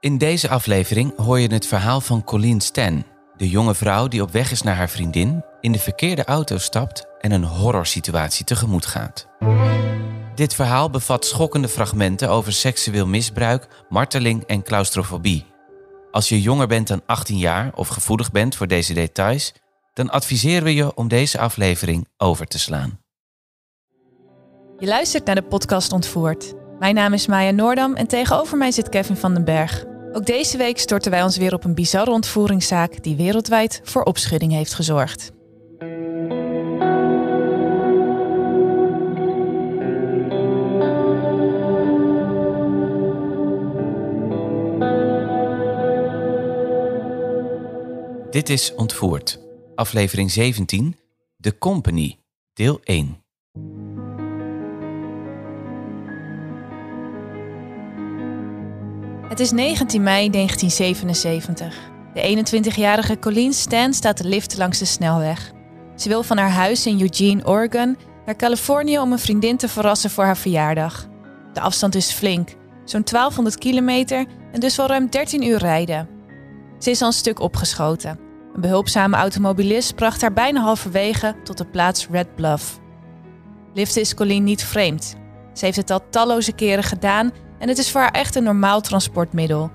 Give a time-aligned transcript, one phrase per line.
[0.00, 3.04] In deze aflevering hoor je het verhaal van Colleen Stan,
[3.36, 7.06] de jonge vrouw die op weg is naar haar vriendin, in de verkeerde auto stapt
[7.20, 9.28] en een horrorsituatie tegemoet gaat.
[10.34, 15.44] Dit verhaal bevat schokkende fragmenten over seksueel misbruik, marteling en claustrofobie.
[16.10, 19.52] Als je jonger bent dan 18 jaar of gevoelig bent voor deze details,
[19.92, 23.00] dan adviseren we je om deze aflevering over te slaan.
[24.78, 26.65] Je luistert naar de podcast Ontvoerd.
[26.78, 29.84] Mijn naam is Maya Noordam en tegenover mij zit Kevin van den Berg.
[30.12, 34.52] Ook deze week storten wij ons weer op een bizarre ontvoeringszaak die wereldwijd voor opschudding
[34.52, 35.34] heeft gezorgd.
[48.30, 49.40] Dit is Ontvoerd,
[49.74, 50.96] aflevering 17,
[51.40, 52.18] The Company,
[52.52, 53.25] deel 1.
[59.36, 61.90] Het is 19 mei 1977.
[62.14, 65.52] De 21-jarige Colleen Stan staat te liften langs de snelweg.
[65.96, 70.10] Ze wil van haar huis in Eugene, Oregon naar Californië om een vriendin te verrassen
[70.10, 71.08] voor haar verjaardag.
[71.52, 72.48] De afstand is flink,
[72.84, 76.08] zo'n 1200 kilometer en dus wel ruim 13 uur rijden.
[76.78, 78.18] Ze is al een stuk opgeschoten.
[78.54, 82.80] Een behulpzame automobilist bracht haar bijna halverwege tot de plaats Red Bluff.
[83.74, 85.16] Liften is Colleen niet vreemd.
[85.52, 88.80] Ze heeft het al talloze keren gedaan en het is voor haar echt een normaal
[88.80, 89.70] transportmiddel.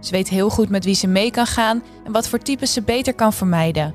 [0.00, 2.82] Ze weet heel goed met wie ze mee kan gaan en wat voor types ze
[2.82, 3.94] beter kan vermijden.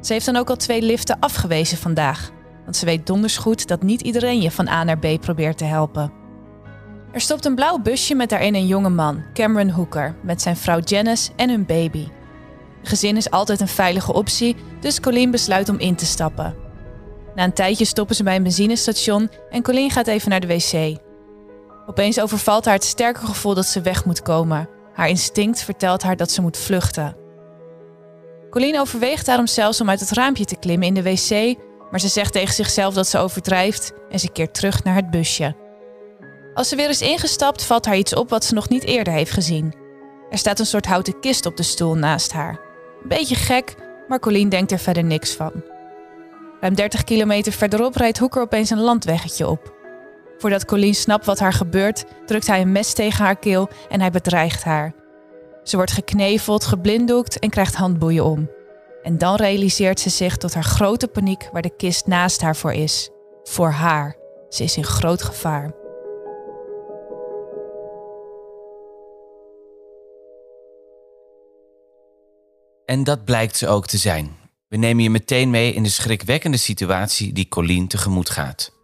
[0.00, 2.30] Ze heeft dan ook al twee liften afgewezen vandaag,
[2.64, 5.64] want ze weet donders goed dat niet iedereen je van A naar B probeert te
[5.64, 6.12] helpen.
[7.12, 10.80] Er stopt een blauw busje met daarin een jonge man, Cameron Hooker, met zijn vrouw
[10.80, 12.08] Janice en hun baby.
[12.82, 16.54] Gezin is altijd een veilige optie, dus Colleen besluit om in te stappen.
[17.34, 21.05] Na een tijdje stoppen ze bij een benzinestation en Colleen gaat even naar de wc.
[21.86, 24.68] Opeens overvalt haar het sterke gevoel dat ze weg moet komen.
[24.92, 27.16] Haar instinct vertelt haar dat ze moet vluchten.
[28.50, 31.58] Colleen overweegt daarom zelfs om uit het raampje te klimmen in de wc,
[31.90, 35.56] maar ze zegt tegen zichzelf dat ze overdrijft en ze keert terug naar het busje.
[36.54, 39.32] Als ze weer is ingestapt, valt haar iets op wat ze nog niet eerder heeft
[39.32, 39.74] gezien.
[40.30, 42.60] Er staat een soort houten kist op de stoel naast haar.
[43.02, 43.74] Een beetje gek,
[44.08, 45.52] maar Colleen denkt er verder niks van.
[46.60, 49.75] Ruim 30 kilometer verderop rijdt Hoeker opeens een landweggetje op.
[50.38, 54.10] Voordat Colleen snapt wat haar gebeurt, drukt hij een mes tegen haar keel en hij
[54.10, 54.94] bedreigt haar.
[55.62, 58.50] Ze wordt gekneveld, geblinddoekt en krijgt handboeien om.
[59.02, 62.72] En dan realiseert ze zich tot haar grote paniek waar de kist naast haar voor
[62.72, 63.10] is.
[63.42, 64.16] Voor haar.
[64.48, 65.72] Ze is in groot gevaar.
[72.84, 74.36] En dat blijkt ze ook te zijn.
[74.68, 78.75] We nemen je meteen mee in de schrikwekkende situatie die Colleen tegemoet gaat.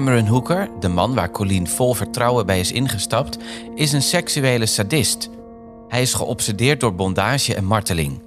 [0.00, 3.38] Cameron Hooker, de man waar Colleen vol vertrouwen bij is ingestapt,
[3.74, 5.30] is een seksuele sadist.
[5.88, 8.22] Hij is geobsedeerd door bondage en marteling.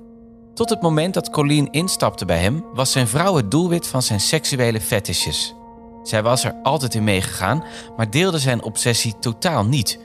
[0.54, 4.20] Tot het moment dat Colleen instapte bij hem, was zijn vrouw het doelwit van zijn
[4.20, 5.56] seksuele fetishes.
[6.04, 7.64] Zij was er altijd in meegegaan,
[7.98, 10.00] maar deelde zijn obsessie totaal niet.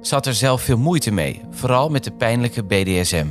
[0.00, 3.26] Ze had er zelf veel moeite mee, vooral met de pijnlijke BDSM.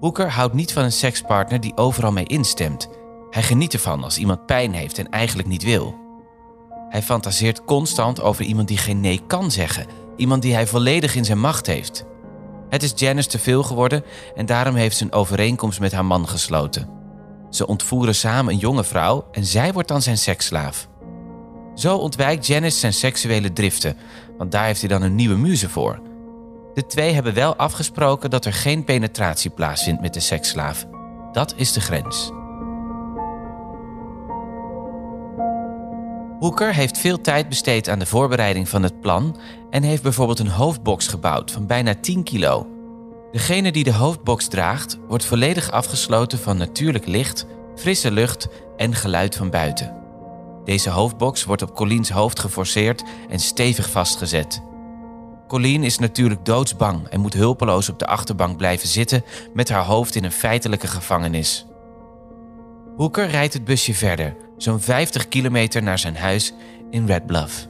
[0.00, 2.88] Hooker houdt niet van een sekspartner die overal mee instemt.
[3.30, 6.01] Hij geniet ervan als iemand pijn heeft en eigenlijk niet wil.
[6.92, 9.86] Hij fantaseert constant over iemand die geen nee kan zeggen,
[10.16, 12.04] iemand die hij volledig in zijn macht heeft.
[12.68, 14.04] Het is Janice te veel geworden
[14.34, 16.88] en daarom heeft ze een overeenkomst met haar man gesloten.
[17.50, 20.88] Ze ontvoeren samen een jonge vrouw en zij wordt dan zijn seksslaaf.
[21.74, 23.96] Zo ontwijkt Janice zijn seksuele driften,
[24.38, 26.00] want daar heeft hij dan een nieuwe muze voor.
[26.74, 30.86] De twee hebben wel afgesproken dat er geen penetratie plaatsvindt met de seksslaaf.
[31.32, 32.32] Dat is de grens.
[36.42, 39.36] Hooker heeft veel tijd besteed aan de voorbereiding van het plan
[39.70, 42.66] en heeft bijvoorbeeld een hoofdbox gebouwd van bijna 10 kilo.
[43.32, 47.46] Degene die de hoofdbox draagt, wordt volledig afgesloten van natuurlijk licht,
[47.76, 49.96] frisse lucht en geluid van buiten.
[50.64, 54.62] Deze hoofdbox wordt op Colleen's hoofd geforceerd en stevig vastgezet.
[55.48, 59.24] Colleen is natuurlijk doodsbang en moet hulpeloos op de achterbank blijven zitten
[59.54, 61.66] met haar hoofd in een feitelijke gevangenis.
[62.96, 66.52] Hooker rijdt het busje verder, zo'n 50 kilometer naar zijn huis
[66.90, 67.66] in Red Bluff.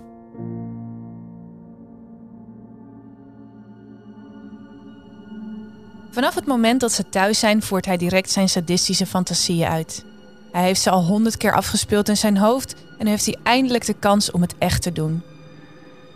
[6.10, 10.04] Vanaf het moment dat ze thuis zijn, voert hij direct zijn sadistische fantasieën uit.
[10.50, 13.94] Hij heeft ze al honderd keer afgespeeld in zijn hoofd en heeft hij eindelijk de
[13.98, 15.22] kans om het echt te doen.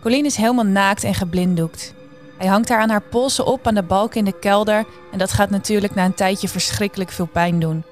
[0.01, 1.93] Colleen is helemaal naakt en geblinddoekt.
[2.37, 5.31] Hij hangt haar aan haar polsen op aan de balk in de kelder en dat
[5.31, 7.83] gaat natuurlijk na een tijdje verschrikkelijk veel pijn doen.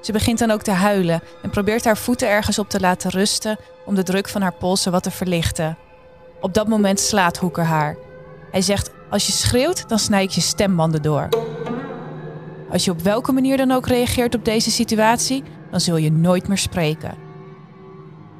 [0.00, 3.58] Ze begint dan ook te huilen en probeert haar voeten ergens op te laten rusten
[3.84, 5.78] om de druk van haar polsen wat te verlichten.
[6.40, 7.96] Op dat moment slaat Hoeker haar.
[8.50, 11.28] Hij zegt: Als je schreeuwt, dan snij ik je stembanden door.
[12.70, 16.48] Als je op welke manier dan ook reageert op deze situatie, dan zul je nooit
[16.48, 17.14] meer spreken.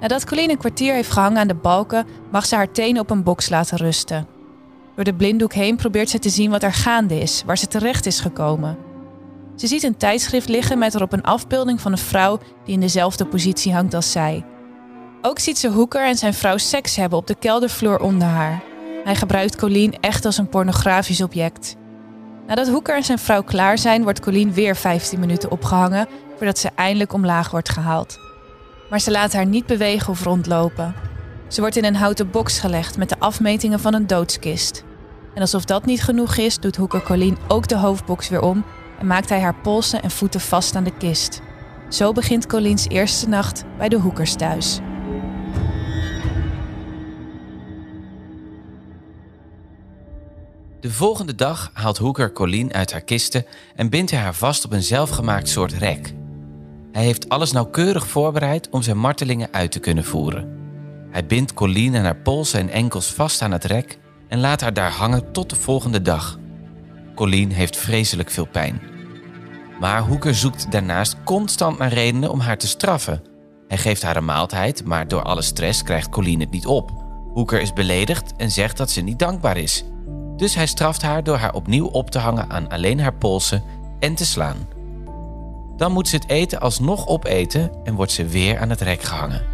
[0.01, 3.23] Nadat Colleen een kwartier heeft gehangen aan de balken, mag ze haar tenen op een
[3.23, 4.27] box laten rusten.
[4.95, 8.07] Door de blinddoek heen probeert ze te zien wat er gaande is, waar ze terecht
[8.07, 8.86] is gekomen.
[9.57, 13.27] Ze ziet een tijdschrift liggen met erop een afbeelding van een vrouw die in dezelfde
[13.27, 14.45] positie hangt als zij.
[15.23, 18.63] Ook ziet ze Hoeker en zijn vrouw seks hebben op de keldervloer onder haar.
[19.05, 21.77] Hij gebruikt Colleen echt als een pornografisch object.
[22.47, 26.71] Nadat Hoeker en zijn vrouw klaar zijn, wordt Colleen weer 15 minuten opgehangen voordat ze
[26.75, 28.19] eindelijk omlaag wordt gehaald.
[28.91, 30.95] Maar ze laat haar niet bewegen of rondlopen.
[31.49, 34.85] Ze wordt in een houten box gelegd met de afmetingen van een doodskist.
[35.35, 38.65] En alsof dat niet genoeg is, doet Hoeker Colleen ook de hoofdbox weer om
[38.99, 41.41] en maakt hij haar polsen en voeten vast aan de kist.
[41.89, 44.81] Zo begint Colleen's eerste nacht bij de Hoekers thuis.
[50.81, 53.45] De volgende dag haalt Hooker Colleen uit haar kisten
[53.77, 56.15] en bindt hij haar vast op een zelfgemaakt soort rek.
[56.93, 60.59] Hij heeft alles nauwkeurig voorbereid om zijn martelingen uit te kunnen voeren.
[61.11, 63.99] Hij bindt Colleen en haar polsen en enkels vast aan het rek
[64.29, 66.39] en laat haar daar hangen tot de volgende dag.
[67.17, 68.81] Colleen heeft vreselijk veel pijn.
[69.81, 73.23] Maar Hooker zoekt daarnaast constant naar redenen om haar te straffen.
[73.69, 76.91] Hij geeft haar een maaltijd, maar door alle stress krijgt Colleen het niet op.
[77.35, 79.85] Hooker is beledigd en zegt dat ze niet dankbaar is.
[80.37, 83.63] Dus hij straft haar door haar opnieuw op te hangen aan alleen haar polsen
[84.01, 84.69] en te slaan.
[85.77, 89.47] Dan moet ze het eten alsnog opeten en wordt ze weer aan het rek gehangen.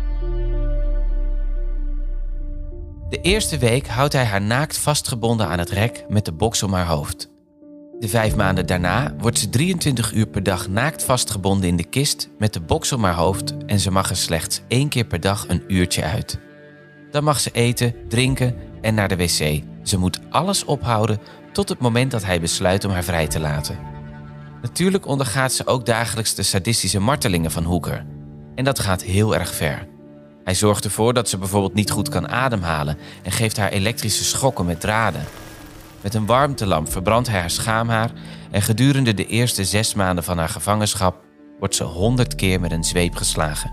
[3.09, 6.73] De eerste week houdt hij haar naakt vastgebonden aan het rek met de box om
[6.73, 7.32] haar hoofd.
[8.03, 12.29] De vijf maanden daarna wordt ze 23 uur per dag naakt vastgebonden in de kist
[12.39, 15.45] met de box om haar hoofd en ze mag er slechts één keer per dag
[15.49, 16.39] een uurtje uit.
[17.11, 19.63] Dan mag ze eten, drinken en naar de wc.
[19.83, 21.19] Ze moet alles ophouden
[21.53, 23.79] tot het moment dat hij besluit om haar vrij te laten.
[24.63, 28.05] Natuurlijk ondergaat ze ook dagelijks de sadistische martelingen van Hooker.
[28.55, 29.89] En dat gaat heel erg ver.
[30.45, 34.67] Hij zorgt ervoor dat ze bijvoorbeeld niet goed kan ademhalen en geeft haar elektrische schokken
[34.67, 35.25] met draden.
[36.03, 38.11] Met een warmtelamp verbrandt hij haar schaamhaar
[38.51, 41.25] en gedurende de eerste zes maanden van haar gevangenschap
[41.59, 43.73] wordt ze honderd keer met een zweep geslagen.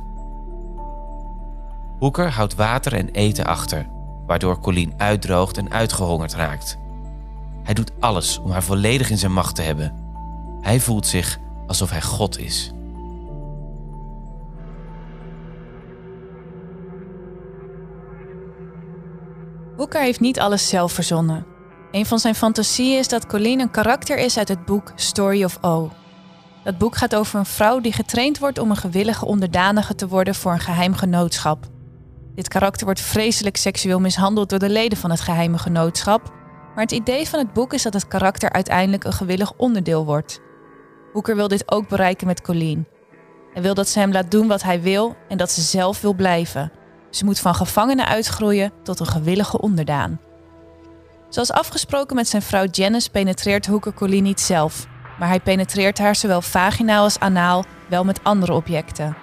[1.99, 3.87] Hoeker houdt water en eten achter,
[4.25, 6.77] waardoor Colleen uitdroogt en uitgehongerd raakt.
[7.63, 9.93] Hij doet alles om haar volledig in zijn macht te hebben.
[10.61, 12.73] Hij voelt zich alsof hij God is.
[19.75, 21.45] Hoeker heeft niet alles zelf verzonnen.
[21.91, 25.57] Een van zijn fantasieën is dat Colleen een karakter is uit het boek Story of
[25.61, 25.91] O.
[26.63, 30.35] Dat boek gaat over een vrouw die getraind wordt om een gewillige onderdanige te worden
[30.35, 31.65] voor een geheim genootschap.
[32.35, 36.33] Dit karakter wordt vreselijk seksueel mishandeld door de leden van het geheime genootschap,
[36.75, 40.41] maar het idee van het boek is dat het karakter uiteindelijk een gewillig onderdeel wordt.
[41.13, 42.87] Hoeker wil dit ook bereiken met Colleen.
[43.53, 46.13] Hij wil dat ze hem laat doen wat hij wil en dat ze zelf wil
[46.13, 46.71] blijven.
[47.09, 50.19] Ze moet van gevangene uitgroeien tot een gewillige onderdaan.
[51.29, 54.87] Zoals afgesproken met zijn vrouw Janice penetreert Hooker Colleen niet zelf,
[55.19, 59.17] maar hij penetreert haar zowel vaginaal als anaal, wel met andere objecten.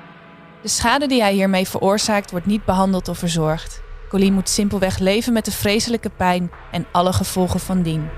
[0.62, 3.80] De schade die hij hiermee veroorzaakt wordt niet behandeld of verzorgd.
[4.08, 8.08] Colleen moet simpelweg leven met de vreselijke pijn en alle gevolgen van dien.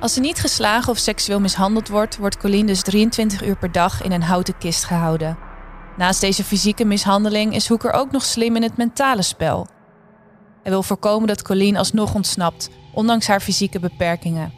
[0.00, 4.02] Als ze niet geslagen of seksueel mishandeld wordt, wordt Colleen dus 23 uur per dag
[4.02, 5.38] in een houten kist gehouden.
[5.96, 9.66] Naast deze fysieke mishandeling is Hooker ook nog slim in het mentale spel.
[10.66, 14.52] Hij wil voorkomen dat Colleen alsnog ontsnapt, ondanks haar fysieke beperkingen.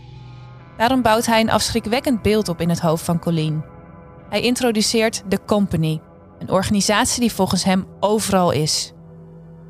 [0.77, 3.65] Daarom bouwt hij een afschrikwekkend beeld op in het hoofd van Colleen.
[4.29, 6.01] Hij introduceert The Company,
[6.39, 8.93] een organisatie die volgens hem overal is.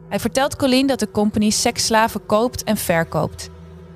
[0.09, 3.50] Hij vertelt Colleen dat de company seksslaven koopt en verkoopt.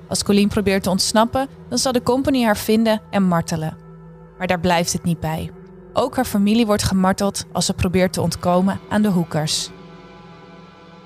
[0.07, 3.77] Als Colleen probeert te ontsnappen, dan zal de company haar vinden en martelen.
[4.37, 5.51] Maar daar blijft het niet bij.
[5.93, 9.69] Ook haar familie wordt gemarteld als ze probeert te ontkomen aan de hoekers.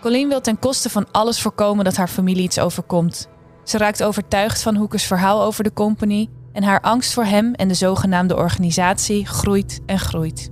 [0.02, 3.28] Colleen wil ten koste van alles voorkomen dat haar familie iets overkomt.
[3.64, 7.68] Ze raakt overtuigd van Hoekers verhaal over de company En haar angst voor hem en
[7.68, 10.50] de zogenaamde organisatie groeit en groeit.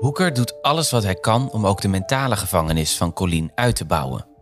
[0.00, 3.84] Hooker doet alles wat hij kan om ook de mentale gevangenis van Colleen uit te
[3.84, 4.33] bouwen.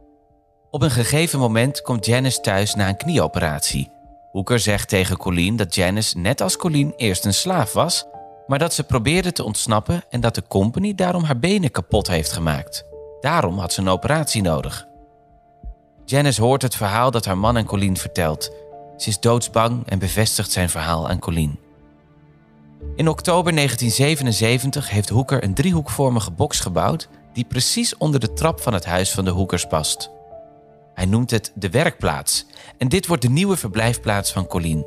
[0.72, 3.90] Op een gegeven moment komt Janice thuis na een knieoperatie.
[4.32, 8.06] Hooker zegt tegen Colleen dat Janice net als Colleen eerst een slaaf was,
[8.46, 12.32] maar dat ze probeerde te ontsnappen en dat de company daarom haar benen kapot heeft
[12.32, 12.84] gemaakt.
[13.20, 14.86] Daarom had ze een operatie nodig.
[16.04, 18.50] Janice hoort het verhaal dat haar man aan Colleen vertelt.
[18.96, 21.58] Ze is doodsbang en bevestigt zijn verhaal aan Colleen.
[22.96, 28.74] In oktober 1977 heeft Hoeker een driehoekvormige box gebouwd die precies onder de trap van
[28.74, 30.10] het huis van de Hoekers past.
[30.94, 32.46] Hij noemt het de werkplaats
[32.78, 34.86] en dit wordt de nieuwe verblijfplaats van Colleen.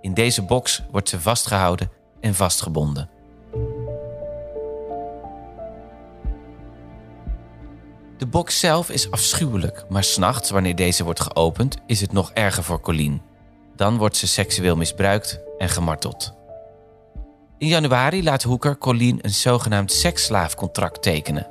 [0.00, 3.08] In deze box wordt ze vastgehouden en vastgebonden.
[8.18, 12.62] De box zelf is afschuwelijk, maar s'nachts, wanneer deze wordt geopend, is het nog erger
[12.62, 13.22] voor Colleen.
[13.76, 16.32] Dan wordt ze seksueel misbruikt en gemarteld.
[17.58, 21.46] In januari laat Hooker Colleen een zogenaamd seksslaafcontract tekenen.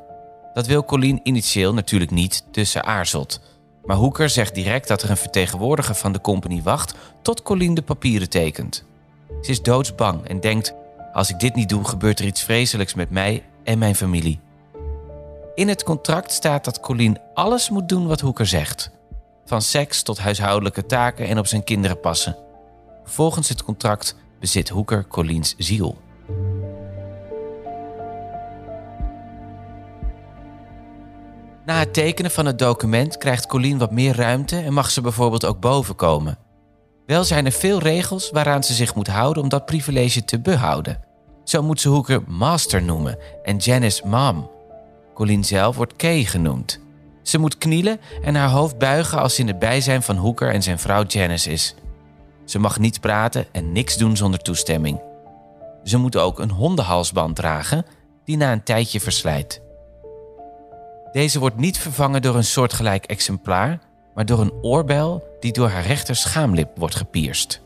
[0.54, 3.42] Dat wil Colleen initieel natuurlijk niet, dus ze aarzelt.
[3.88, 7.82] Maar Hooker zegt direct dat er een vertegenwoordiger van de company wacht tot Colleen de
[7.82, 8.84] papieren tekent.
[9.42, 10.74] Ze is doodsbang en denkt:
[11.14, 14.40] als ik dit niet doe, gebeurt er iets vreselijks met mij en mijn familie.
[15.56, 18.92] In het contract staat dat Colleen alles moet doen wat Hooker zegt.
[19.46, 22.36] Van seks tot huishoudelijke taken en op zijn kinderen passen.
[23.04, 25.98] Volgens het contract bezit Hooker Colleen's ziel.
[31.68, 35.46] Na het tekenen van het document krijgt Colleen wat meer ruimte en mag ze bijvoorbeeld
[35.46, 36.38] ook boven komen.
[37.06, 41.00] Wel zijn er veel regels waaraan ze zich moet houden om dat privilege te behouden.
[41.44, 44.50] Zo moet ze Hooker Master noemen en Janice Mom.
[45.14, 46.80] Colleen zelf wordt Kay genoemd.
[47.22, 50.64] Ze moet knielen en haar hoofd buigen als ze in het bijzijn van Hooker en
[50.64, 51.76] zijn vrouw Janice is.
[52.46, 55.00] Ze mag niet praten en niks doen zonder toestemming.
[55.84, 57.86] Ze moet ook een hondenhalsband dragen
[58.26, 59.66] die na een tijdje verslijt.
[61.18, 63.80] Deze wordt niet vervangen door een soortgelijk exemplaar,
[64.16, 67.62] maar door een oorbel die door haar rechter schaamlip wordt gepierst.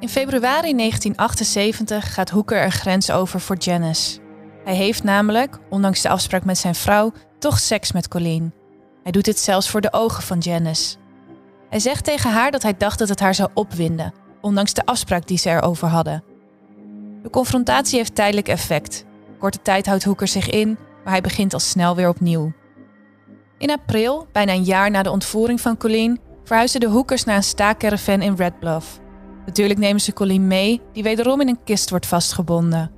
[0.00, 4.20] In februari 1978 gaat Hooker een grens over voor Janice.
[4.64, 8.54] Hij heeft namelijk, ondanks de afspraak met zijn vrouw, toch seks met Colleen.
[9.02, 10.96] Hij doet dit zelfs voor de ogen van Janice.
[11.70, 15.26] Hij zegt tegen haar dat hij dacht dat het haar zou opwinden, ondanks de afspraak
[15.26, 16.33] die ze erover hadden.
[17.24, 19.04] De confrontatie heeft tijdelijk effect.
[19.38, 20.68] Korte tijd houdt Hoeker zich in,
[21.04, 22.52] maar hij begint al snel weer opnieuw.
[23.58, 27.42] In april, bijna een jaar na de ontvoering van Colleen, verhuizen de Hoekers naar een
[27.42, 29.00] staakcaravan in Red Bluff.
[29.46, 32.90] Natuurlijk nemen ze Colleen mee, die wederom in een kist wordt vastgebonden.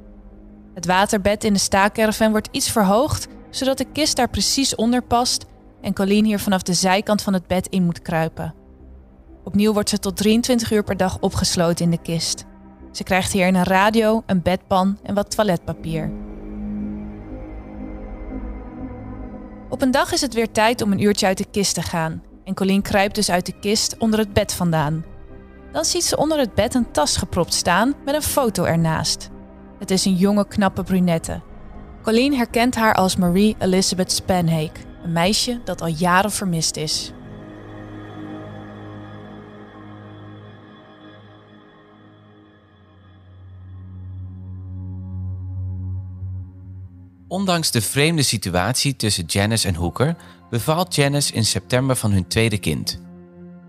[0.74, 5.46] Het waterbed in de staakcaravan wordt iets verhoogd, zodat de kist daar precies onder past
[5.80, 8.54] en Colleen hier vanaf de zijkant van het bed in moet kruipen.
[9.44, 12.44] Opnieuw wordt ze tot 23 uur per dag opgesloten in de kist.
[12.96, 16.10] Ze krijgt hier een radio, een bedpan en wat toiletpapier.
[19.68, 22.22] Op een dag is het weer tijd om een uurtje uit de kist te gaan.
[22.44, 25.04] En Colleen kruipt dus uit de kist onder het bed vandaan.
[25.72, 29.30] Dan ziet ze onder het bed een tas gepropt staan met een foto ernaast.
[29.78, 31.40] Het is een jonge, knappe brunette.
[32.02, 37.12] Colleen herkent haar als Marie Elizabeth Spanhake, een meisje dat al jaren vermist is.
[47.28, 50.16] Ondanks de vreemde situatie tussen Janice en Hooker
[50.50, 53.00] bevalt Janice in september van hun tweede kind.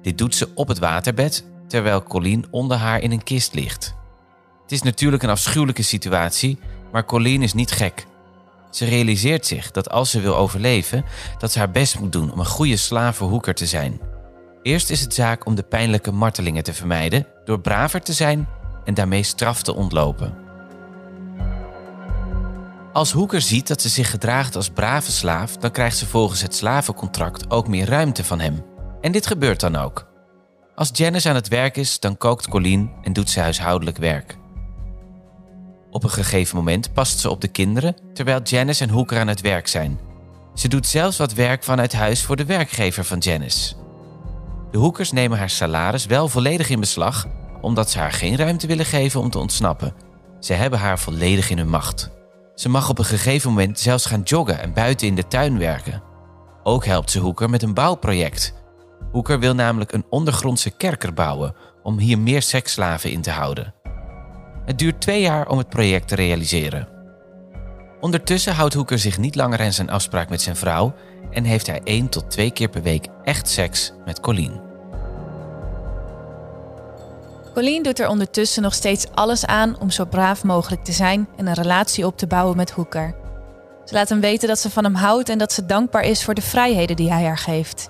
[0.01, 3.95] Dit doet ze op het waterbed, terwijl Colleen onder haar in een kist ligt.
[4.61, 6.59] Het is natuurlijk een afschuwelijke situatie,
[6.91, 8.05] maar Colleen is niet gek.
[8.71, 11.05] Ze realiseert zich dat als ze wil overleven,
[11.37, 13.99] dat ze haar best moet doen om een goede slaaf voor Hooker te zijn.
[14.61, 18.47] Eerst is het zaak om de pijnlijke martelingen te vermijden door braver te zijn
[18.85, 20.46] en daarmee straf te ontlopen.
[22.97, 26.55] Als Hooker ziet dat ze zich gedraagt als brave slaaf, dan krijgt ze volgens het
[26.55, 28.65] slavencontract ook meer ruimte van hem.
[29.01, 30.07] En dit gebeurt dan ook.
[30.75, 34.37] Als Janice aan het werk is, dan kookt Colleen en doet ze huishoudelijk werk.
[35.91, 39.41] Op een gegeven moment past ze op de kinderen terwijl Janice en Hooker aan het
[39.41, 39.99] werk zijn.
[40.53, 43.75] Ze doet zelfs wat werk vanuit huis voor de werkgever van Janice.
[44.71, 47.27] De Hoekers nemen haar salaris wel volledig in beslag,
[47.61, 49.93] omdat ze haar geen ruimte willen geven om te ontsnappen.
[50.39, 52.15] Ze hebben haar volledig in hun macht.
[52.57, 56.03] Ze mag op een gegeven moment zelfs gaan joggen en buiten in de tuin werken.
[56.63, 58.53] Ook helpt ze Hoeker met een bouwproject.
[59.11, 63.73] Hoeker wil namelijk een ondergrondse kerker bouwen om hier meer seksslaven in te houden.
[64.65, 66.87] Het duurt twee jaar om het project te realiseren.
[67.99, 70.95] Ondertussen houdt Hoeker zich niet langer aan zijn afspraak met zijn vrouw
[71.31, 74.66] en heeft hij één tot twee keer per week echt seks met Colleen.
[77.57, 81.47] Colleen doet er ondertussen nog steeds alles aan om zo braaf mogelijk te zijn en
[81.47, 83.15] een relatie op te bouwen met Hoeker.
[83.85, 86.33] Ze laat hem weten dat ze van hem houdt en dat ze dankbaar is voor
[86.33, 87.89] de vrijheden die hij haar geeft.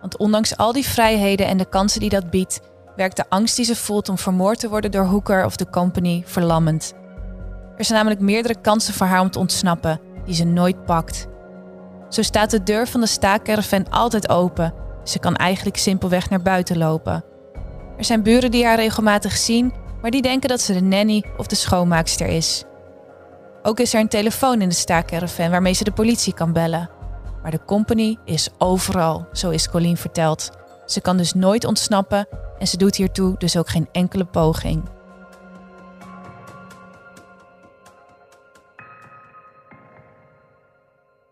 [0.00, 2.60] Want ondanks al die vrijheden en de kansen die dat biedt,
[2.96, 6.22] werkt de angst die ze voelt om vermoord te worden door Hooker of de company
[6.26, 6.94] verlammend.
[7.76, 11.26] Er zijn namelijk meerdere kansen voor haar om te ontsnappen, die ze nooit pakt.
[12.08, 14.74] Zo staat de deur van de staakcaravan altijd open.
[15.04, 17.29] Ze kan eigenlijk simpelweg naar buiten lopen.
[18.00, 21.46] Er zijn buren die haar regelmatig zien, maar die denken dat ze de nanny of
[21.46, 22.64] de schoonmaakster is.
[23.62, 26.90] Ook is er een telefoon in de staakcaravan waarmee ze de politie kan bellen.
[27.42, 30.50] Maar de company is overal, zo is Colleen verteld.
[30.86, 32.28] Ze kan dus nooit ontsnappen
[32.58, 34.82] en ze doet hiertoe dus ook geen enkele poging.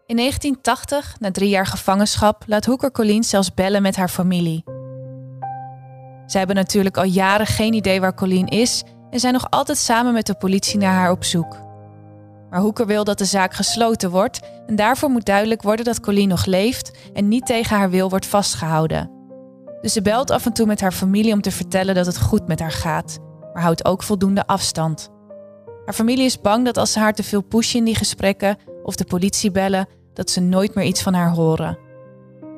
[0.07, 4.78] In 1980, na drie jaar gevangenschap, laat Hooker Colleen zelfs bellen met haar familie.
[6.29, 10.13] Zij hebben natuurlijk al jaren geen idee waar Colleen is en zijn nog altijd samen
[10.13, 11.57] met de politie naar haar op zoek.
[12.51, 16.29] Maar Hooker wil dat de zaak gesloten wordt en daarvoor moet duidelijk worden dat Colleen
[16.29, 19.11] nog leeft en niet tegen haar wil wordt vastgehouden.
[19.81, 22.47] Dus ze belt af en toe met haar familie om te vertellen dat het goed
[22.47, 23.19] met haar gaat,
[23.53, 25.11] maar houdt ook voldoende afstand.
[25.85, 28.97] Haar familie is bang dat als ze haar te veel pushen in die gesprekken of
[28.97, 31.88] de politie bellen, dat ze nooit meer iets van haar horen.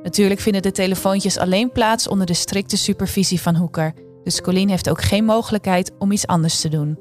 [0.03, 4.91] Natuurlijk vinden de telefoontjes alleen plaats onder de strikte supervisie van Hoeker, dus Colleen heeft
[4.91, 6.99] ook geen mogelijkheid om iets anders te doen.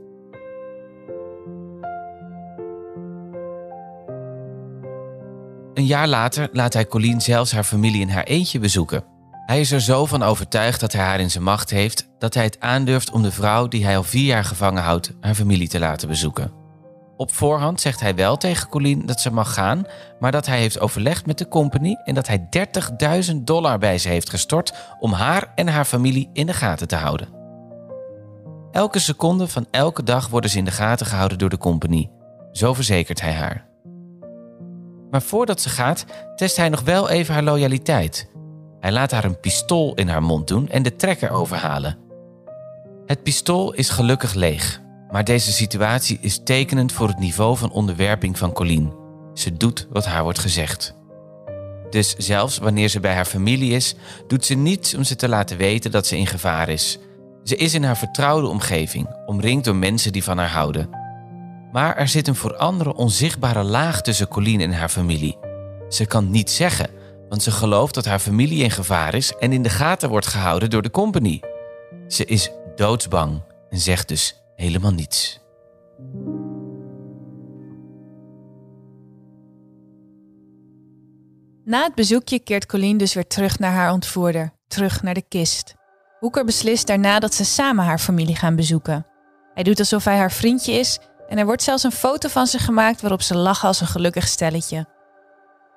[5.73, 9.03] Een jaar later laat hij Colleen zelfs haar familie in haar eentje bezoeken.
[9.45, 12.43] Hij is er zo van overtuigd dat hij haar in zijn macht heeft, dat hij
[12.43, 15.79] het aandurft om de vrouw die hij al vier jaar gevangen houdt, haar familie te
[15.79, 16.58] laten bezoeken.
[17.19, 19.83] Op voorhand zegt hij wel tegen Colleen dat ze mag gaan,
[20.19, 22.47] maar dat hij heeft overlegd met de company en dat hij
[23.31, 26.95] 30.000 dollar bij ze heeft gestort om haar en haar familie in de gaten te
[26.95, 27.27] houden.
[28.71, 32.09] Elke seconde van elke dag worden ze in de gaten gehouden door de company.
[32.51, 33.65] Zo verzekert hij haar.
[35.11, 36.05] Maar voordat ze gaat,
[36.35, 38.31] test hij nog wel even haar loyaliteit.
[38.79, 41.97] Hij laat haar een pistool in haar mond doen en de trekker overhalen.
[43.05, 48.37] Het pistool is gelukkig leeg, maar deze situatie is tekenend voor het niveau van onderwerping
[48.37, 48.93] van Colleen.
[49.33, 50.97] Ze doet wat haar wordt gezegd.
[51.89, 53.95] Dus zelfs wanneer ze bij haar familie is,
[54.27, 56.97] doet ze niets om ze te laten weten dat ze in gevaar is.
[57.43, 60.89] Ze is in haar vertrouwde omgeving, omringd door mensen die van haar houden.
[61.71, 65.37] Maar er zit een voor anderen onzichtbare laag tussen Colleen en haar familie.
[65.89, 66.89] Ze kan niets zeggen,
[67.29, 70.69] want ze gelooft dat haar familie in gevaar is en in de gaten wordt gehouden
[70.69, 71.41] door de company.
[72.07, 75.39] Ze is doodsbang en zegt dus helemaal niets.
[81.63, 85.73] Na het bezoekje keert Colleen dus weer terug naar haar ontvoerder, terug naar de kist.
[86.19, 89.05] Hoeker beslist daarna dat ze samen haar familie gaan bezoeken.
[89.53, 92.59] Hij doet alsof hij haar vriendje is en er wordt zelfs een foto van ze
[92.59, 94.85] gemaakt waarop ze lachen als een gelukkig stelletje.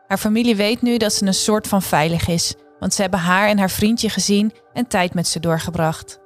[0.06, 3.48] Haar familie weet nu dat ze een soort van veilig is, want ze hebben haar
[3.48, 6.21] en haar vriendje gezien en tijd met ze doorgebracht.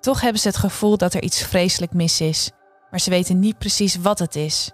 [0.00, 2.50] Toch hebben ze het gevoel dat er iets vreselijk mis is,
[2.90, 4.70] maar ze weten niet precies wat het is.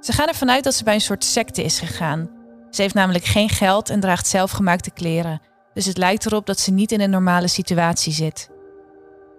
[0.00, 2.30] Ze gaan ervan uit dat ze bij een soort secte is gegaan.
[2.70, 5.40] Ze heeft namelijk geen geld en draagt zelfgemaakte kleren,
[5.74, 8.50] dus het lijkt erop dat ze niet in een normale situatie zit.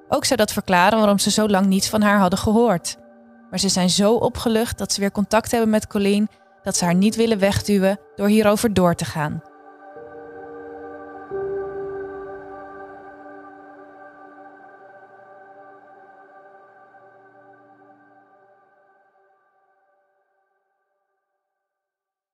[0.09, 2.97] Ook zou dat verklaren waarom ze zo lang niets van haar hadden gehoord.
[3.49, 6.29] Maar ze zijn zo opgelucht dat ze weer contact hebben met Colleen
[6.63, 9.41] dat ze haar niet willen wegduwen door hierover door te gaan.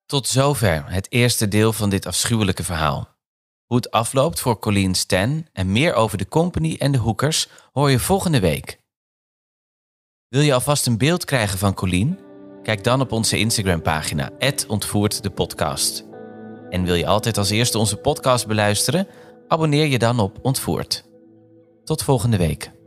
[0.06, 3.08] Tot zover het eerste deel van dit afschuwelijke verhaal.
[3.66, 7.92] Hoe het afloopt voor Colleen Stan en meer over de company en de hoekers hoor
[7.92, 8.82] je volgende week.
[10.28, 12.20] Wil je alvast een beeld krijgen van Colleen?
[12.64, 14.30] Kijk dan op onze Instagram-pagina,
[14.68, 16.06] ontvoert de podcast.
[16.70, 19.08] En wil je altijd als eerste onze podcast beluisteren?
[19.48, 21.06] Abonneer je dan op Ontvoerd.
[21.84, 22.83] Tot volgende week.